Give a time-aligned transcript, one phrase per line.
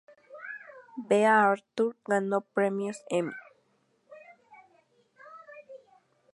[0.97, 3.33] Bea Arthur ganó Premios Emmy.